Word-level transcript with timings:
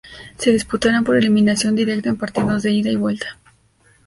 Se 0.35 0.49
disputarán 0.49 1.03
por 1.03 1.15
eliminación 1.15 1.75
directa 1.75 2.09
en 2.09 2.17
partidos 2.17 2.63
de 2.63 2.71
ida 2.71 2.89
y 2.89 2.95
vuelta. 2.95 3.37